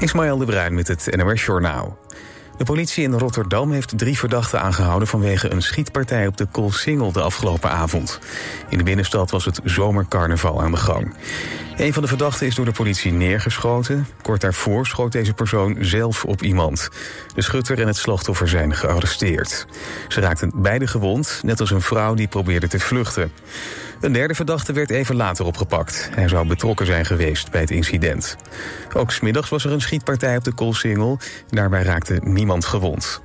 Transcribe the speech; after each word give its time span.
Ismaël 0.00 0.38
de 0.38 0.44
Bruin 0.44 0.74
met 0.74 0.88
het 0.88 1.16
NOS 1.16 1.44
Journaal. 1.44 1.98
De 2.56 2.64
politie 2.64 3.04
in 3.04 3.12
Rotterdam 3.12 3.72
heeft 3.72 3.98
drie 3.98 4.18
verdachten 4.18 4.60
aangehouden... 4.60 5.08
vanwege 5.08 5.50
een 5.50 5.62
schietpartij 5.62 6.26
op 6.26 6.36
de 6.36 6.46
Koolsingel 6.50 7.12
de 7.12 7.20
afgelopen 7.20 7.70
avond. 7.70 8.18
In 8.68 8.78
de 8.78 8.84
binnenstad 8.84 9.30
was 9.30 9.44
het 9.44 9.60
zomercarnaval 9.64 10.62
aan 10.62 10.70
de 10.70 10.76
gang. 10.76 11.14
Een 11.76 11.92
van 11.92 12.02
de 12.02 12.08
verdachten 12.08 12.46
is 12.46 12.54
door 12.54 12.64
de 12.64 12.72
politie 12.72 13.12
neergeschoten. 13.12 14.06
Kort 14.22 14.40
daarvoor 14.40 14.86
schoot 14.86 15.12
deze 15.12 15.32
persoon 15.32 15.76
zelf 15.80 16.24
op 16.24 16.42
iemand. 16.42 16.88
De 17.34 17.42
schutter 17.42 17.80
en 17.80 17.86
het 17.86 17.96
slachtoffer 17.96 18.48
zijn 18.48 18.74
gearresteerd. 18.74 19.66
Ze 20.08 20.20
raakten 20.20 20.52
beide 20.54 20.86
gewond, 20.86 21.40
net 21.42 21.60
als 21.60 21.70
een 21.70 21.80
vrouw 21.80 22.14
die 22.14 22.28
probeerde 22.28 22.68
te 22.68 22.80
vluchten. 22.80 23.32
Een 24.00 24.12
derde 24.12 24.34
verdachte 24.34 24.72
werd 24.72 24.90
even 24.90 25.16
later 25.16 25.44
opgepakt. 25.44 26.08
Hij 26.14 26.28
zou 26.28 26.46
betrokken 26.46 26.86
zijn 26.86 27.04
geweest 27.04 27.50
bij 27.50 27.60
het 27.60 27.70
incident. 27.70 28.36
Ook 28.94 29.10
smiddags 29.10 29.48
was 29.48 29.64
er 29.64 29.72
een 29.72 29.80
schietpartij 29.80 30.36
op 30.36 30.44
de 30.44 30.52
Koolsingel. 30.52 31.18
Daarbij 31.48 31.82
raakte 31.82 32.20
niemand 32.22 32.64
gewond. 32.64 33.20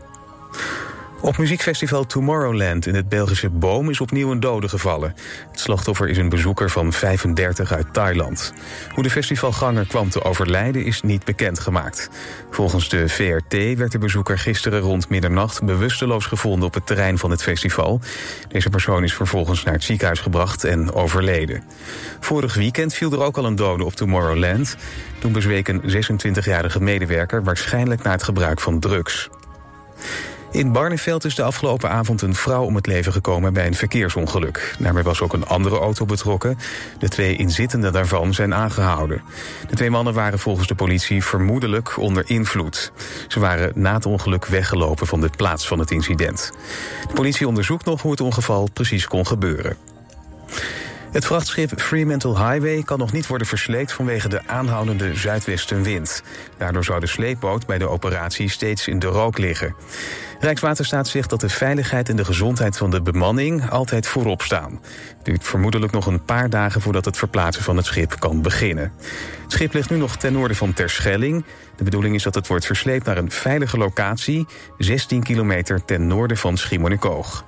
Op 1.25 1.38
muziekfestival 1.38 2.05
Tomorrowland 2.05 2.85
in 2.85 2.95
het 2.95 3.09
Belgische 3.09 3.49
Boom 3.49 3.89
is 3.89 4.02
opnieuw 4.02 4.31
een 4.31 4.39
dode 4.39 4.70
gevallen. 4.70 5.15
Het 5.51 5.59
slachtoffer 5.59 6.09
is 6.09 6.17
een 6.17 6.29
bezoeker 6.29 6.70
van 6.70 6.93
35 6.93 7.71
uit 7.71 7.93
Thailand. 7.93 8.53
Hoe 8.93 9.03
de 9.03 9.09
festivalganger 9.09 9.88
kwam 9.88 10.09
te 10.09 10.23
overlijden 10.23 10.85
is 10.85 11.01
niet 11.01 11.25
bekendgemaakt. 11.25 12.09
Volgens 12.51 12.89
de 12.89 13.09
VRT 13.09 13.77
werd 13.77 13.91
de 13.91 13.98
bezoeker 13.98 14.39
gisteren 14.39 14.79
rond 14.79 15.09
middernacht 15.09 15.63
bewusteloos 15.63 16.25
gevonden 16.25 16.67
op 16.67 16.73
het 16.73 16.88
terrein 16.88 17.17
van 17.17 17.31
het 17.31 17.43
festival. 17.43 17.99
Deze 18.48 18.70
persoon 18.70 19.03
is 19.03 19.13
vervolgens 19.13 19.63
naar 19.63 19.73
het 19.73 19.84
ziekenhuis 19.84 20.20
gebracht 20.20 20.63
en 20.63 20.93
overleden. 20.93 21.63
Vorig 22.20 22.53
weekend 22.53 22.93
viel 22.93 23.12
er 23.12 23.23
ook 23.23 23.37
al 23.37 23.45
een 23.45 23.55
dode 23.55 23.84
op 23.84 23.93
Tomorrowland. 23.93 24.76
Toen 25.20 25.31
bezweek 25.31 25.67
een 25.67 25.81
26-jarige 25.81 26.81
medewerker 26.81 27.43
waarschijnlijk 27.43 28.03
na 28.03 28.12
het 28.12 28.23
gebruik 28.23 28.59
van 28.59 28.79
drugs. 28.79 29.29
In 30.55 30.71
Barneveld 30.71 31.25
is 31.25 31.35
de 31.35 31.43
afgelopen 31.43 31.89
avond 31.89 32.21
een 32.21 32.35
vrouw 32.35 32.63
om 32.63 32.75
het 32.75 32.87
leven 32.87 33.11
gekomen 33.11 33.53
bij 33.53 33.67
een 33.67 33.75
verkeersongeluk. 33.75 34.75
Daarbij 34.79 35.03
was 35.03 35.21
ook 35.21 35.34
een 35.34 35.45
andere 35.45 35.77
auto 35.77 36.05
betrokken. 36.05 36.57
De 36.99 37.09
twee 37.09 37.35
inzittenden 37.35 37.93
daarvan 37.93 38.34
zijn 38.34 38.53
aangehouden. 38.53 39.21
De 39.70 39.75
twee 39.75 39.89
mannen 39.89 40.13
waren 40.13 40.39
volgens 40.39 40.67
de 40.67 40.75
politie 40.75 41.23
vermoedelijk 41.23 41.97
onder 41.97 42.29
invloed. 42.29 42.91
Ze 43.27 43.39
waren 43.39 43.71
na 43.75 43.93
het 43.93 44.05
ongeluk 44.05 44.45
weggelopen 44.45 45.07
van 45.07 45.21
de 45.21 45.29
plaats 45.37 45.67
van 45.67 45.79
het 45.79 45.91
incident. 45.91 46.51
De 47.07 47.13
politie 47.13 47.47
onderzoekt 47.47 47.85
nog 47.85 48.01
hoe 48.01 48.12
het 48.12 48.21
ongeval 48.21 48.69
precies 48.73 49.07
kon 49.07 49.27
gebeuren. 49.27 49.77
Het 51.16 51.26
vrachtschip 51.26 51.82
Fremantle 51.82 52.38
Highway 52.38 52.84
kan 52.84 52.99
nog 52.99 53.12
niet 53.12 53.27
worden 53.27 53.48
versleept 53.48 53.91
vanwege 53.91 54.30
de 54.30 54.48
aanhoudende 54.48 55.16
zuidwestenwind. 55.16 56.24
Daardoor 56.58 56.84
zou 56.84 56.99
de 56.99 57.08
sleepboot 57.08 57.66
bij 57.66 57.77
de 57.77 57.88
operatie 57.88 58.49
steeds 58.49 58.88
in 58.88 58.99
de 58.99 59.08
rook 59.08 59.38
liggen. 59.38 59.76
Rijkswaterstaat 60.40 61.08
zegt 61.08 61.30
dat 61.30 61.40
de 61.40 61.49
veiligheid 61.49 62.10
en 62.10 62.16
de 62.16 62.26
gezondheid 62.26 62.77
van 62.77 62.91
de 62.91 63.02
bemanning 63.02 63.70
altijd 63.70 64.08
voorop 64.08 64.41
staan. 64.41 64.80
Het 65.18 65.25
duurt 65.25 65.44
vermoedelijk 65.44 65.91
nog 65.91 66.06
een 66.06 66.25
paar 66.25 66.50
dagen 66.50 66.81
voordat 66.81 67.06
het 67.06 67.18
verplaatsen 67.18 67.63
van 67.63 67.78
het 67.78 67.86
schip 67.86 68.16
kan 68.19 68.41
beginnen. 68.41 68.91
Het 69.44 69.52
schip 69.52 69.74
ligt 69.74 69.90
nu 69.90 69.97
nog 69.97 70.18
ten 70.18 70.34
noorden 70.34 70.58
van 70.58 70.74
Terschelling. 70.74 71.46
De 71.75 71.84
bedoeling 71.84 72.16
is 72.16 72.24
dat 72.24 72.36
het 72.36 72.47
wordt 72.47 72.66
versleept 72.66 73.06
naar 73.06 73.18
een 73.18 73.31
veilige 73.31 73.78
locatie, 73.78 74.46
16 74.78 75.24
kilometer 75.24 75.86
ten 75.86 76.08
noorden 76.08 76.38
van 76.38 76.58
Schiermonnikoog. 76.58 77.46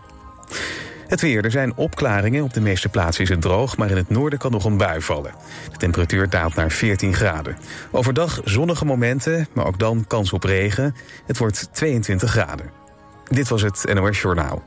Het 1.08 1.22
weer. 1.22 1.44
Er 1.44 1.52
zijn 1.52 1.75
opklaringen. 1.75 2.44
Op 2.44 2.53
de 2.53 2.61
meeste 2.61 2.89
plaatsen 2.89 3.23
is 3.23 3.30
het 3.30 3.41
droog, 3.41 3.77
maar 3.77 3.89
in 3.89 3.97
het 3.97 4.09
noorden 4.09 4.39
kan 4.39 4.52
nog 4.52 4.66
een 4.66 4.77
bui 4.77 5.02
vallen. 5.02 5.33
De 5.72 5.77
temperatuur 5.77 6.30
daalt 6.30 6.55
naar 6.55 6.72
14 6.72 7.14
graden. 7.14 7.58
Overdag 7.91 8.41
zonnige 8.44 8.86
momenten, 8.86 9.47
maar 9.53 9.66
ook 9.66 9.80
dan 9.80 10.05
kans 10.08 10.33
op 10.33 10.44
regen. 10.44 10.95
Het 11.25 11.38
wordt 11.38 11.69
22 11.72 12.30
graden. 12.30 12.69
Dit 13.27 13.47
was 13.47 13.61
het 13.61 13.94
NOS 13.94 14.22
Journaal. 14.22 14.64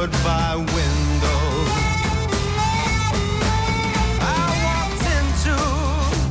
Goodbye 0.00 0.54
windows. 0.54 1.70
I 4.20 4.44
walked 4.66 5.06
into 5.18 5.56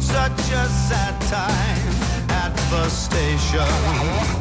such 0.01 0.51
a 0.53 0.66
sad 0.88 1.16
time 1.28 2.29
at 2.29 2.56
the 2.72 2.88
station. 2.88 4.36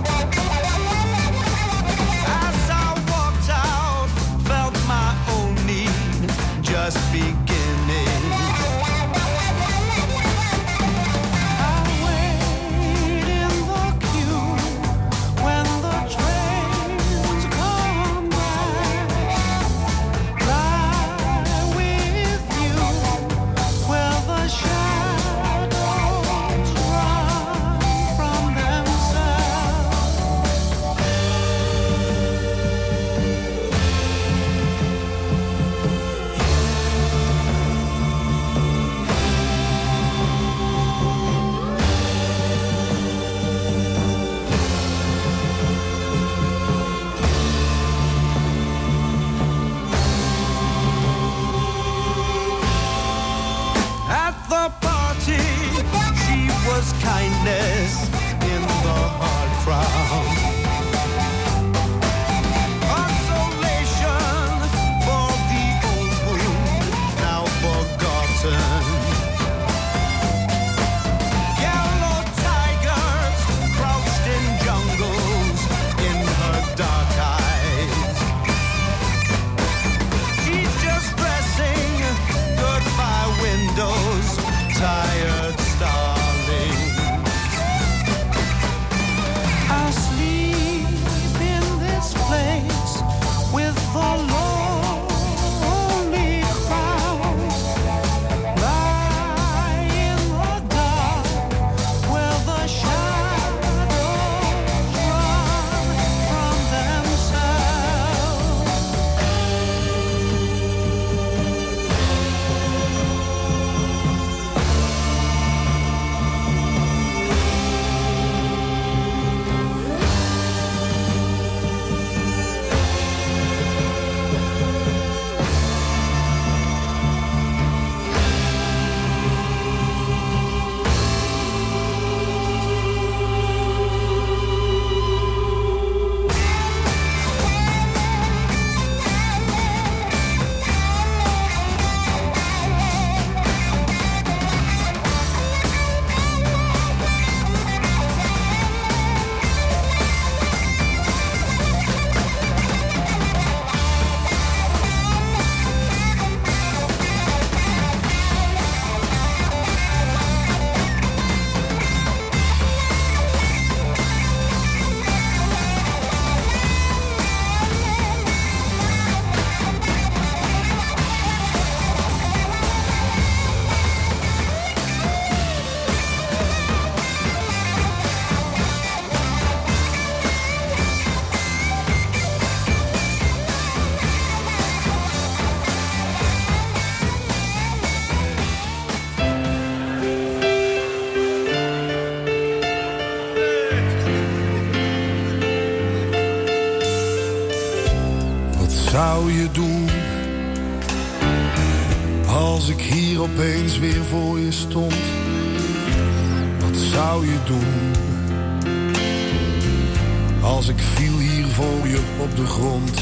Als 210.47 210.69
ik 210.69 210.79
viel 210.79 211.19
hier 211.19 211.47
voor 211.47 211.89
je 211.89 212.01
op 212.19 212.37
de 212.37 212.47
grond? 212.47 212.95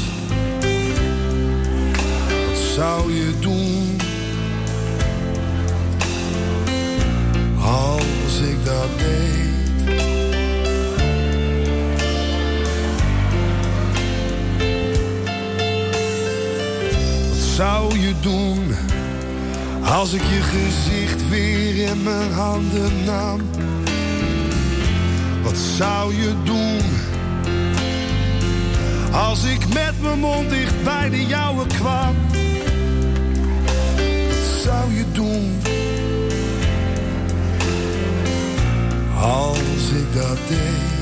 Wat 2.47 2.57
zou 2.75 3.13
je 3.13 3.33
doen 3.39 3.97
als 7.61 8.39
ik 8.39 8.65
dat 8.65 8.89
deed? 8.97 9.43
zou 17.55 17.99
je 17.99 18.13
doen 18.21 18.75
als 19.83 20.13
ik 20.13 20.21
je 20.21 20.41
gezicht 20.41 21.29
weer 21.29 21.89
in 21.89 22.03
mijn 22.03 22.31
handen 22.31 23.03
nam? 23.05 23.41
Wat 25.43 25.57
zou 25.57 26.15
je 26.15 26.33
doen 26.43 27.14
als 29.15 29.43
ik 29.43 29.67
met 29.73 30.01
mijn 30.01 30.19
mond 30.19 30.49
dicht 30.49 30.83
bij 30.83 31.09
de 31.09 31.25
jouwe 31.25 31.67
kwam? 31.67 32.15
Wat 34.27 34.61
zou 34.63 34.93
je 34.93 35.05
doen 35.11 35.61
als 39.21 39.89
ik 39.89 40.13
dat 40.13 40.37
deed? 40.47 40.94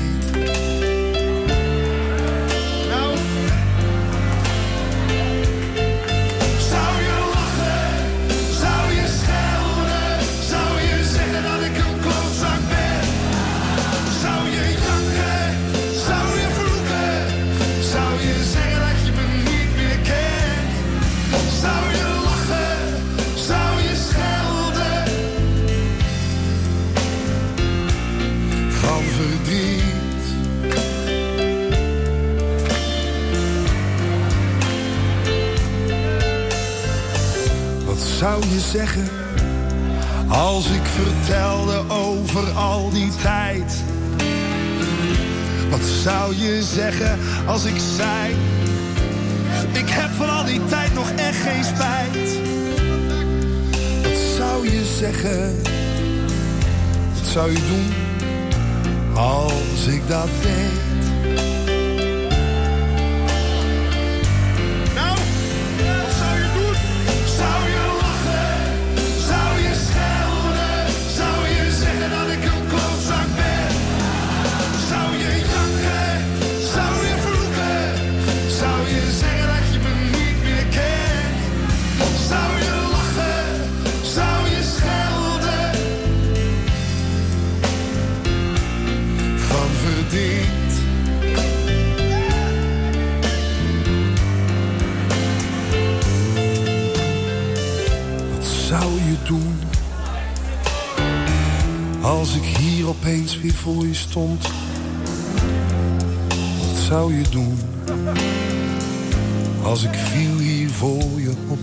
Zou 38.24 38.42
je 38.48 38.60
zeggen 38.60 39.08
als 40.28 40.66
ik 40.70 40.82
vertelde 40.84 41.82
over 41.88 42.50
al 42.50 42.90
die 42.90 43.10
tijd? 43.22 43.82
Wat 45.70 45.82
zou 46.02 46.36
je 46.36 46.62
zeggen 46.62 47.18
als 47.46 47.64
ik 47.64 47.76
zei: 47.96 48.34
Ik 49.72 49.88
heb 49.88 50.10
van 50.10 50.28
al 50.28 50.44
die 50.44 50.64
tijd 50.64 50.94
nog 50.94 51.10
echt 51.10 51.36
geen 51.36 51.64
spijt? 51.64 52.38
Wat 54.02 54.18
zou 54.36 54.70
je 54.70 54.84
zeggen? 54.98 55.62
Wat 57.14 57.26
zou 57.26 57.52
je 57.52 57.58
doen 57.68 57.92
als 59.14 59.86
ik 59.86 60.08
dat 60.08 60.28
deed? 60.42 60.93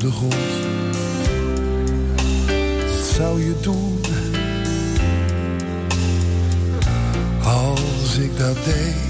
De 0.02 0.12
zou 3.14 3.44
je 3.44 3.54
doen? 3.62 4.00
Als 7.44 8.18
ik 8.18 8.38
dat 8.38 8.56
deed. 8.66 9.01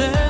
Oh, 0.00 0.28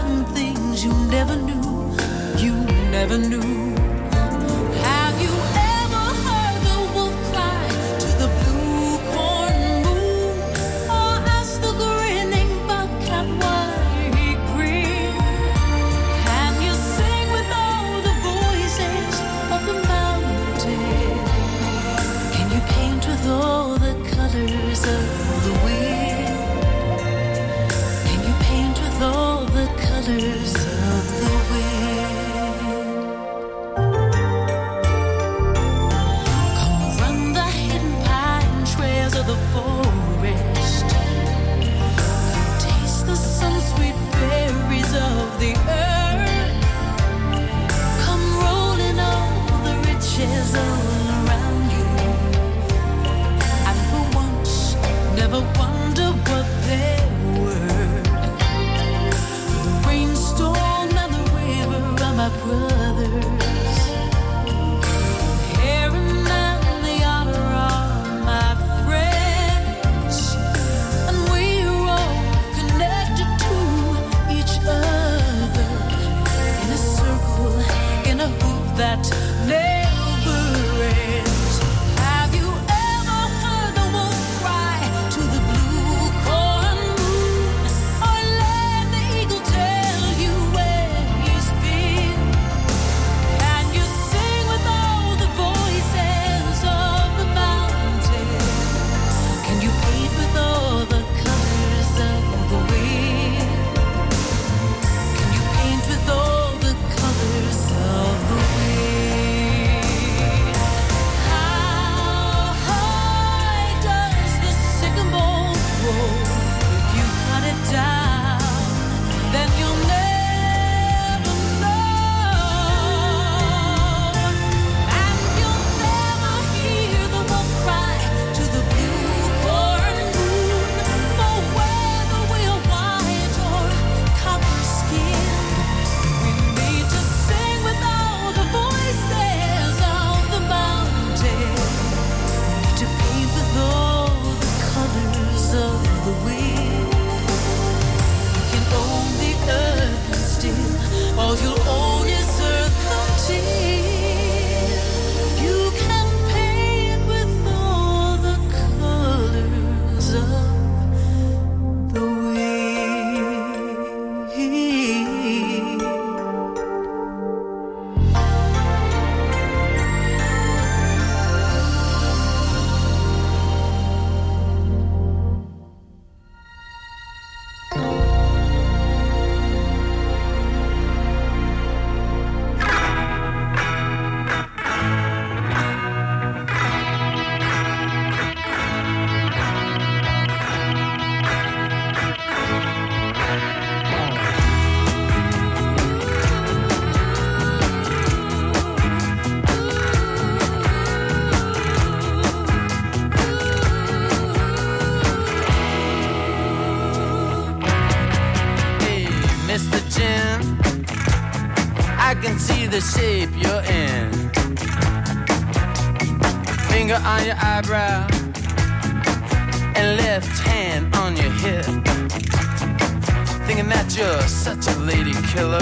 such 224.26 224.66
a 224.66 224.78
lady 224.80 225.12
killer. 225.32 225.60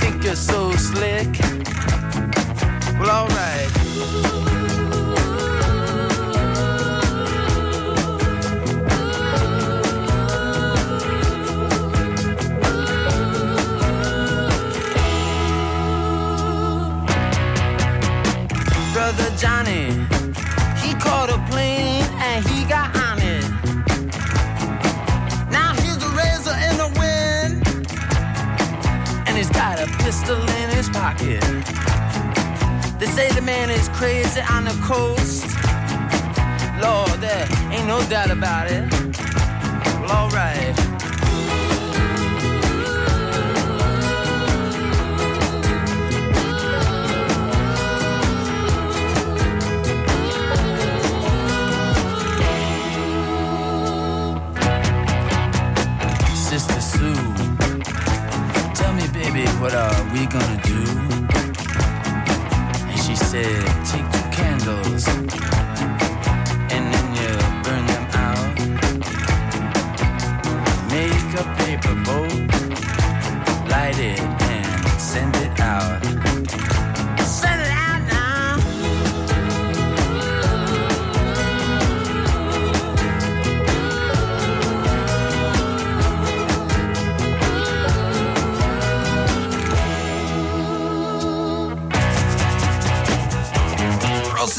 Think 0.00 0.24
you're 0.24 0.34
so 0.34 0.72
slick. 0.72 1.38
Well, 2.98 3.10
alright. 3.10 3.72
Brother 18.92 19.30
Johnny, 19.36 19.92
he 20.82 20.94
caught 20.94 21.30
a 21.30 21.38
plane 21.50 21.85
pistol 30.16 30.40
in 30.62 30.70
his 30.70 30.88
pocket. 30.88 31.42
They 32.98 33.06
say 33.06 33.28
the 33.32 33.42
man 33.42 33.68
is 33.70 33.88
crazy 33.90 34.40
on 34.50 34.64
the 34.64 34.76
coast. 34.82 35.44
Lord, 36.80 37.20
there 37.20 37.46
ain't 37.70 37.86
no 37.86 38.00
doubt 38.08 38.30
about 38.30 38.70
it. 38.70 38.90
Well, 40.00 40.12
alright. 40.12 40.85
What 59.66 59.74
are 59.74 60.04
we 60.12 60.24
gonna 60.26 60.60
do? 60.62 60.80
And 62.88 63.00
she 63.00 63.16
said, 63.16 63.64
take 63.84 64.08
two 64.12 64.26
candles 64.30 65.08
and 66.72 66.84
then 66.92 67.06
you 67.18 67.32
burn 67.64 67.84
them 67.92 68.06
out. 68.26 68.54
Make 70.94 71.30
a 71.42 71.44
paper 71.58 71.96
boat, 72.06 72.46
light 73.68 73.98
it 73.98 74.20
and 74.20 75.00
send 75.00 75.34
it 75.34 75.58
out. 75.58 76.15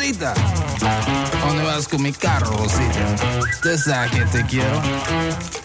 Rosita, 0.07 0.33
¿a 0.33 1.47
¿dónde 1.47 1.63
vas 1.63 1.85
con 1.85 2.01
mi 2.01 2.13
carro, 2.13 2.49
Rosita? 2.55 3.41
Usted 3.41 3.77
sabe 3.77 4.09
que 4.11 4.21
te 4.27 4.45
quiero, 4.45 4.81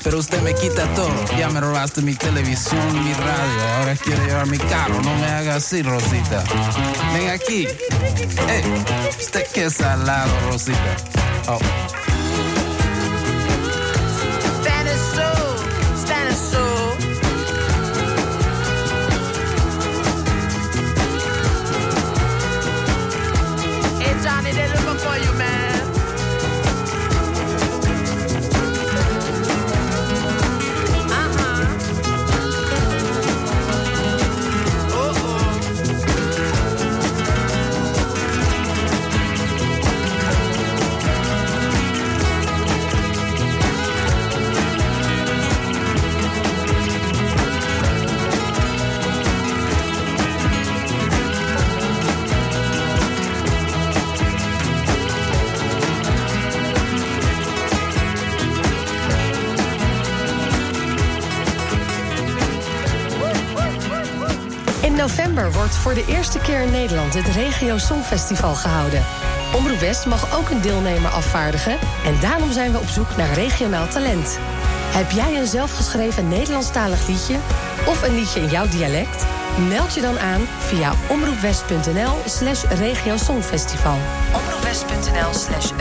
pero 0.02 0.18
usted 0.18 0.42
me 0.42 0.52
quita 0.52 0.84
todo. 0.94 1.12
Ya 1.38 1.48
me 1.48 1.60
robaste 1.60 2.02
mi 2.02 2.16
televisión, 2.16 2.80
mi 3.04 3.12
radio, 3.12 3.68
ahora 3.78 3.94
quiere 3.94 4.26
llevar 4.26 4.48
mi 4.48 4.58
carro. 4.58 5.00
No 5.00 5.14
me 5.14 5.26
haga 5.26 5.56
así, 5.56 5.82
Rosita. 5.82 6.42
Ven 7.14 7.30
aquí. 7.30 7.68
Hey, 8.48 8.64
usted 9.20 9.46
qué 9.54 9.70
salado, 9.70 10.32
Rosita. 10.50 10.96
Oh. 11.46 12.01
Wordt 65.32 65.74
voor 65.74 65.94
de 65.94 66.04
eerste 66.06 66.38
keer 66.38 66.60
in 66.60 66.70
Nederland 66.70 67.14
het 67.14 67.26
Regio 67.26 67.78
Songfestival 67.78 68.54
gehouden. 68.54 69.04
Omroep 69.54 69.78
West 69.78 70.06
mag 70.06 70.38
ook 70.38 70.50
een 70.50 70.60
deelnemer 70.60 71.10
afvaardigen 71.10 71.78
en 72.04 72.20
daarom 72.20 72.52
zijn 72.52 72.72
we 72.72 72.78
op 72.78 72.88
zoek 72.88 73.16
naar 73.16 73.32
regionaal 73.32 73.88
talent. 73.88 74.38
Heb 74.92 75.10
jij 75.10 75.38
een 75.38 75.46
zelfgeschreven 75.46 76.28
Nederlandstalig 76.28 77.08
liedje 77.08 77.36
of 77.86 78.02
een 78.02 78.14
liedje 78.14 78.40
in 78.40 78.48
jouw 78.48 78.68
dialect? 78.68 79.26
Meld 79.68 79.94
je 79.94 80.00
dan 80.00 80.18
aan 80.18 80.40
via 80.58 80.92
omroepwest.nl 81.08 82.14
slash 82.26 82.64
regiosongfestival. 82.64 83.98
omroepwest.nl 84.32 85.34
slash. 85.34 85.72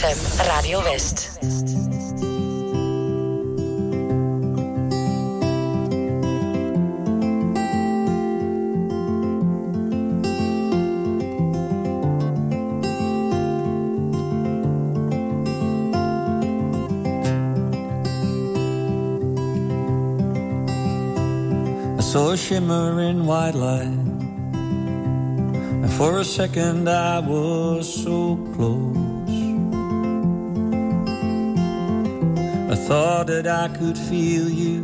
ZFM 0.00 0.48
Radio 0.48 0.80
West. 0.80 1.28
I 21.92 22.00
saw 22.00 22.30
a 22.30 22.36
shimmer 22.38 23.02
in 23.02 23.26
white 23.26 23.54
light, 23.54 23.82
and 25.82 25.92
for 25.92 26.20
a 26.20 26.24
second 26.24 26.88
I 26.88 27.18
was 27.18 28.02
so 28.02 28.38
close. 28.54 28.89
thought 32.90 33.28
that 33.28 33.46
I 33.46 33.68
could 33.68 33.96
feel 33.96 34.50
you. 34.50 34.80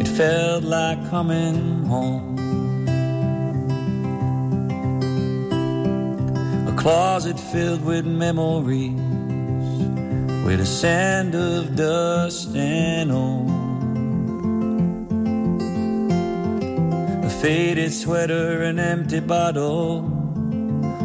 It 0.00 0.08
felt 0.08 0.64
like 0.64 0.98
coming 1.08 1.84
home. 1.84 2.36
A 6.66 6.74
closet 6.76 7.38
filled 7.38 7.84
with 7.84 8.04
memories, 8.06 8.98
with 10.44 10.58
a 10.58 10.66
sand 10.66 11.36
of 11.36 11.76
dust 11.76 12.56
and 12.56 13.12
old. 13.12 13.48
A 17.24 17.30
faded 17.40 17.92
sweater, 17.92 18.64
an 18.64 18.80
empty 18.80 19.20
bottle, 19.20 19.98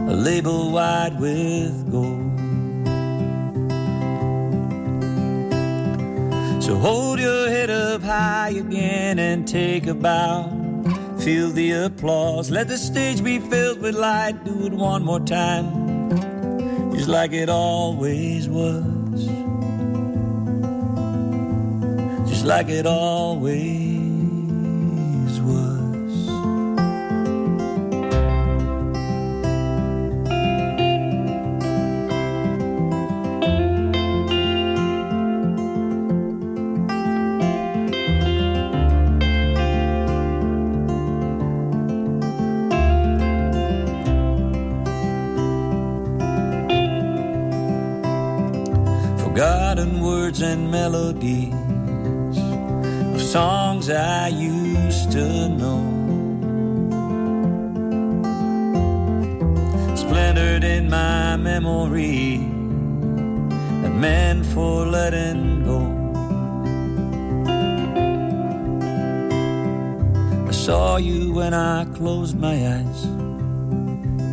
a 0.09 0.15
label 0.15 0.71
wide 0.71 1.19
with 1.19 1.91
gold. 1.91 2.20
So 6.61 6.75
hold 6.75 7.19
your 7.19 7.49
head 7.49 7.71
up 7.71 8.03
high 8.03 8.49
again 8.49 9.17
and 9.17 9.47
take 9.47 9.87
a 9.87 9.95
bow. 9.95 10.43
Feel 11.19 11.49
the 11.49 11.71
applause. 11.71 12.51
Let 12.51 12.67
the 12.67 12.77
stage 12.77 13.23
be 13.23 13.39
filled 13.39 13.81
with 13.81 13.95
light. 13.95 14.43
Do 14.45 14.67
it 14.67 14.71
one 14.71 15.03
more 15.03 15.19
time, 15.19 15.65
just 16.93 17.09
like 17.09 17.33
it 17.33 17.49
always 17.49 18.47
was. 18.47 19.25
Just 22.29 22.45
like 22.45 22.69
it 22.69 22.85
always 22.85 23.80
melodies 50.91 52.37
of 53.15 53.21
songs 53.21 53.89
I 53.89 54.27
used 54.27 55.11
to 55.13 55.47
know. 55.47 55.81
Splintered 59.95 60.63
in 60.65 60.89
my 60.89 61.37
memory 61.37 62.39
that 63.81 63.93
meant 64.05 64.45
for 64.47 64.85
letting 64.85 65.63
go. 65.63 65.79
I 70.47 70.51
saw 70.51 70.97
you 70.97 71.33
when 71.33 71.53
I 71.53 71.85
closed 71.95 72.37
my 72.37 72.55
eyes. 72.77 73.05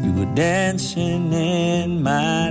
You 0.04 0.12
were 0.18 0.34
dancing 0.34 1.32
in 1.32 2.02
my 2.02 2.50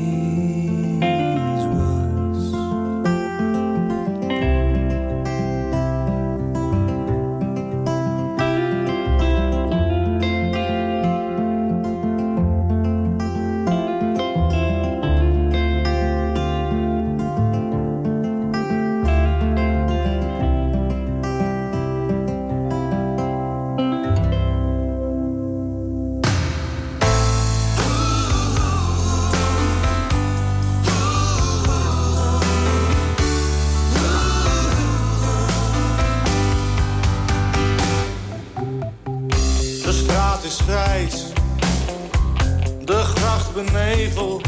beneveld. 43.53 44.47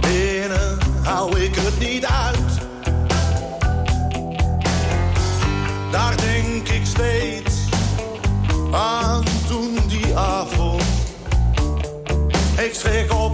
Binnen 0.00 0.78
hou 1.02 1.40
ik 1.40 1.54
het 1.54 1.78
niet 1.78 2.06
uit. 2.06 2.58
Daar 5.90 6.16
denk 6.16 6.68
ik 6.68 6.86
steeds 6.86 7.54
aan 8.72 9.24
toen 9.48 9.78
die 9.88 10.16
avond. 10.16 10.82
Ik 12.58 12.74
schrik 12.74 13.12
op 13.12 13.29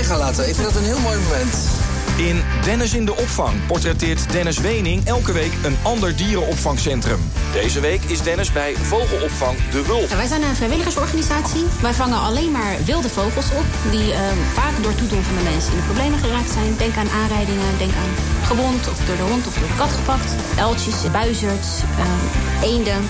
laten. 0.00 0.04
vrij 0.04 0.16
gaan 0.16 0.18
laten. 0.18 0.48
Ik 0.48 0.54
vind 0.54 0.66
dat 0.66 0.76
een 0.76 0.88
heel 0.88 1.00
mooi 1.00 1.18
moment. 1.18 1.54
In 2.16 2.42
Dennis 2.64 2.94
in 2.94 3.04
de 3.04 3.16
opvang 3.16 3.66
portretteert 3.66 4.32
Dennis 4.32 4.58
Wening 4.58 5.06
elke 5.06 5.32
week 5.32 5.52
een 5.64 5.76
ander 5.82 6.16
dierenopvangcentrum. 6.16 7.20
Deze 7.52 7.80
week 7.80 8.02
is 8.02 8.22
Dennis 8.22 8.52
bij 8.52 8.74
vogelopvang 8.76 9.56
De 9.70 9.82
Wulp. 9.86 10.08
Wij 10.08 10.26
zijn 10.26 10.42
een 10.42 10.54
vrijwilligersorganisatie. 10.54 11.64
Wij 11.80 11.92
vangen 11.92 12.18
alleen 12.18 12.50
maar 12.50 12.76
wilde 12.84 13.08
vogels 13.08 13.46
op... 13.50 13.64
die 13.90 14.12
ehm, 14.12 14.36
vaak 14.52 14.82
door 14.82 14.94
toedoen 14.94 15.22
van 15.22 15.36
de 15.36 15.50
mensen 15.50 15.72
in 15.72 15.78
de 15.78 15.84
problemen 15.84 16.18
geraakt 16.18 16.50
zijn. 16.50 16.76
Denk 16.76 16.96
aan 16.96 17.10
aanrijdingen, 17.10 17.78
denk 17.78 17.92
aan 18.02 18.14
gewond 18.44 18.88
of 18.88 18.98
door 19.06 19.16
de 19.16 19.22
hond 19.22 19.46
of 19.46 19.54
door 19.54 19.68
de 19.68 19.76
kat 19.76 19.92
gepakt. 19.92 20.30
Eltjes, 20.56 21.10
buizerds, 21.12 21.68
ehm, 21.98 22.24
eenden. 22.62 23.00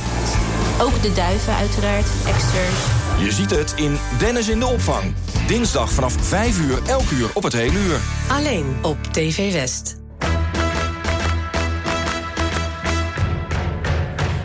Ook 0.80 1.03
de 1.03 1.12
duiven 1.12 1.55
uiteraard, 1.55 2.09
eksters. 2.26 2.99
Je 3.20 3.32
ziet 3.32 3.50
het 3.50 3.72
in 3.76 3.98
Dennis 4.18 4.48
in 4.48 4.58
de 4.58 4.66
opvang. 4.66 5.14
Dinsdag 5.46 5.92
vanaf 5.92 6.14
5 6.20 6.58
uur, 6.58 6.78
elk 6.86 7.10
uur 7.10 7.30
op 7.34 7.42
het 7.42 7.52
hele 7.52 7.78
uur. 7.78 8.00
Alleen 8.28 8.76
op 8.82 8.98
TV 9.12 9.52
West. 9.52 9.98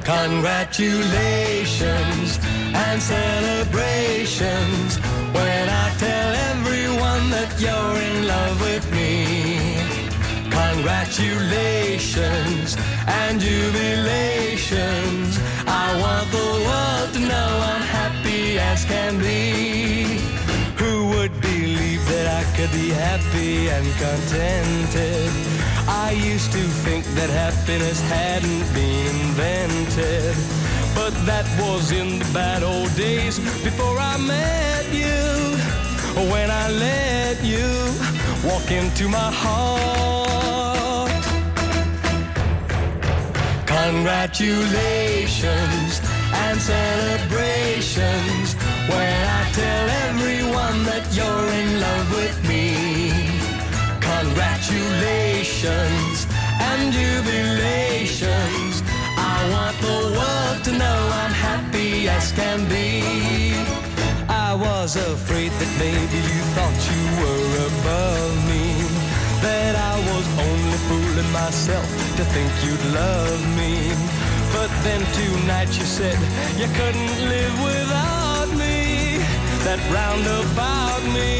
Congratulations 0.04 2.38
and 2.74 3.02
celebrations 3.02 5.00
when 5.32 5.70
I 5.70 5.90
tell 5.98 6.34
everyone 6.54 7.30
that 7.30 7.60
you're 7.60 8.02
in 8.02 8.26
love 8.26 8.64
with 8.74 8.92
me. 8.92 9.35
Congratulations 10.56 12.78
and 13.08 13.42
jubilations. 13.42 15.40
I 15.68 15.98
want 16.04 16.32
the 16.32 16.50
world 16.68 17.14
to 17.16 17.20
know 17.20 17.50
I'm 17.72 17.82
happy 17.82 18.58
as 18.60 18.86
can 18.86 19.20
be. 19.20 20.22
Who 20.82 21.10
would 21.10 21.42
believe 21.42 22.06
that 22.08 22.28
I 22.40 22.44
could 22.56 22.72
be 22.72 22.90
happy 22.90 23.70
and 23.70 23.86
contented? 24.06 25.32
I 25.88 26.12
used 26.12 26.52
to 26.54 26.64
think 26.86 27.06
that 27.18 27.30
happiness 27.30 28.00
hadn't 28.10 28.74
been 28.74 29.16
invented. 29.28 30.36
But 30.96 31.14
that 31.26 31.46
was 31.60 31.92
in 31.92 32.20
the 32.20 32.26
bad 32.34 32.64
old 32.64 32.96
days 32.96 33.38
before 33.64 34.00
I 34.00 34.18
met 34.18 34.86
you. 34.94 35.58
When 36.32 36.50
I 36.50 36.70
let 36.72 37.44
you 37.44 37.68
walk 38.48 38.72
into 38.72 39.10
my 39.10 39.32
heart. 39.32 40.45
Congratulations 43.86 46.02
and 46.34 46.58
celebrations 46.60 48.58
when 48.90 49.22
I 49.40 49.42
tell 49.54 49.86
everyone 50.10 50.82
that 50.90 51.06
you're 51.14 51.50
in 51.62 51.70
love 51.80 52.10
with 52.18 52.34
me. 52.50 52.66
Congratulations 54.02 56.26
and 56.68 56.90
jubilations. 56.98 58.82
I 59.22 59.38
want 59.54 59.78
the 59.78 60.18
world 60.18 60.66
to 60.66 60.72
know 60.82 61.00
I'm 61.22 61.36
happy 61.50 62.10
as 62.10 62.32
can 62.32 62.66
be. 62.68 63.54
I 64.28 64.56
was 64.56 64.96
afraid 64.96 65.52
that 65.60 65.72
maybe 65.78 66.20
you 66.34 66.42
thought 66.58 66.80
you 66.90 67.04
were 67.22 67.70
above 67.70 68.34
me. 68.50 68.66
That 69.46 69.76
I 69.76 69.94
was 70.10 70.26
only 70.40 70.55
fooling 70.88 71.32
myself 71.32 71.88
to 72.18 72.24
think 72.34 72.52
you'd 72.64 72.86
love 72.94 73.42
me. 73.58 73.74
But 74.54 74.70
then 74.86 75.02
tonight 75.20 75.72
you 75.78 75.86
said 75.86 76.18
you 76.60 76.68
couldn't 76.80 77.18
live 77.34 77.56
without 77.70 78.50
me. 78.62 78.76
That 79.66 79.82
round 79.98 80.26
about 80.42 81.02
me, 81.18 81.32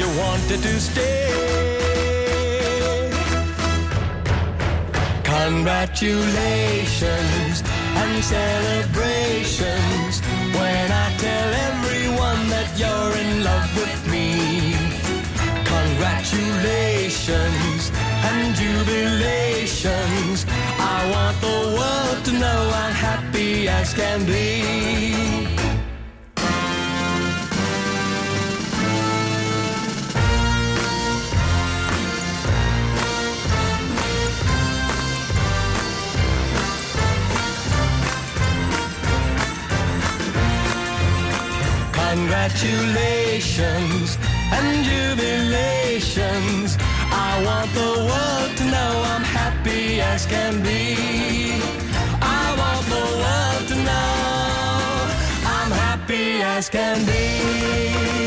you 0.00 0.08
wanted 0.22 0.60
to 0.62 0.74
stay. 0.80 1.62
Congratulations 5.22 7.56
and 8.00 8.12
celebrations 8.24 10.14
when 10.56 10.86
I 11.04 11.06
tell 11.18 11.50
everyone 11.68 12.42
that 12.54 12.68
you're 12.80 13.14
in 13.22 13.30
love 13.44 13.70
with 13.76 14.02
me. 14.10 14.71
Congratulations 16.02 17.92
and 18.24 18.56
jubilations. 18.56 20.44
I 20.80 21.08
want 21.12 21.40
the 21.40 21.76
world 21.78 22.24
to 22.24 22.32
know 22.32 22.72
I'm 22.74 22.92
happy 22.92 23.68
as 23.68 23.94
can 23.94 24.26
be. 24.26 24.64
Congratulations 41.92 44.18
and 44.56 44.84
jubilations. 44.84 46.70
I 47.28 47.30
want 47.46 47.70
the 47.80 47.92
world 48.08 48.50
to 48.58 48.64
know 48.74 48.92
I'm 49.12 49.24
happy 49.24 50.00
as 50.00 50.26
can 50.26 50.62
be. 50.62 50.82
I 52.20 52.44
want 52.60 52.84
the 52.96 53.06
world 53.22 53.64
to 53.70 53.76
know 53.88 54.08
I'm 55.56 55.70
happy 55.84 56.42
as 56.42 56.68
can 56.68 57.04
be. 57.06 58.21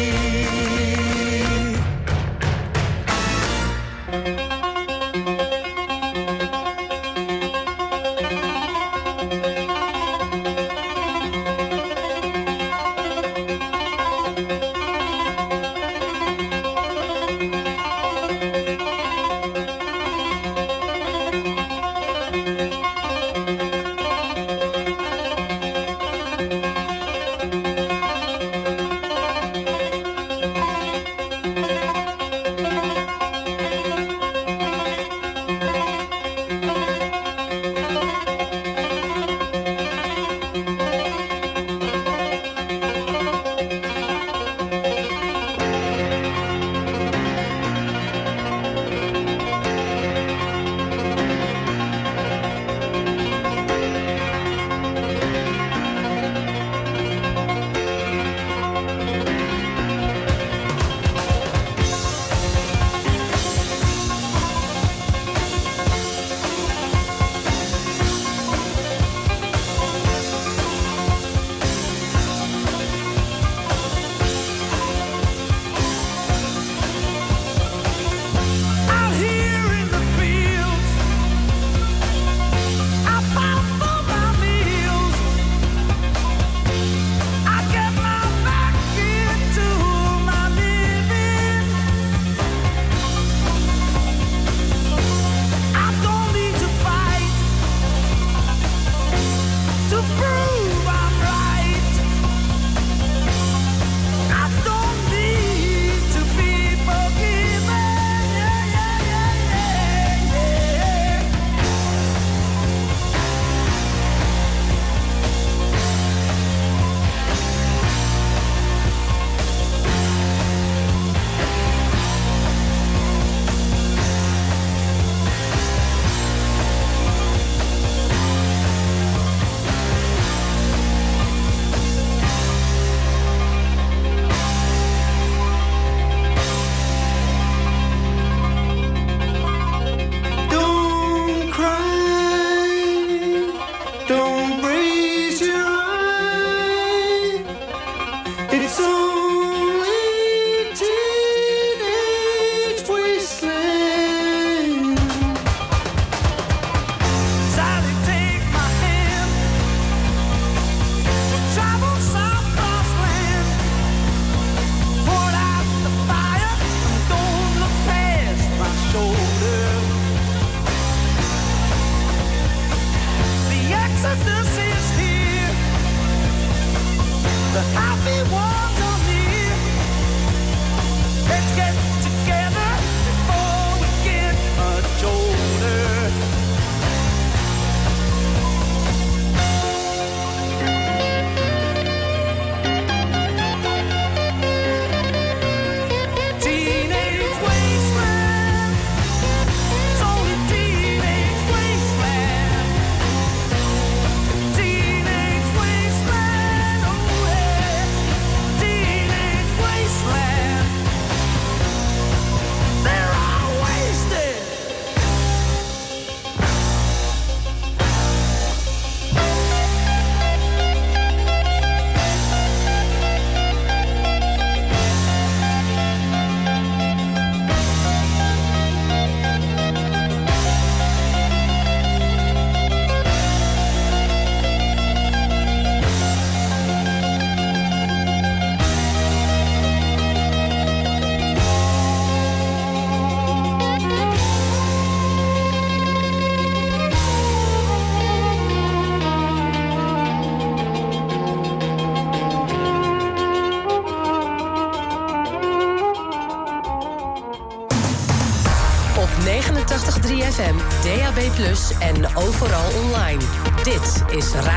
es 264.18 264.34
radio. 264.34 264.55